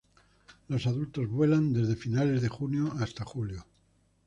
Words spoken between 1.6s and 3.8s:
desde finales de junio hasta julio.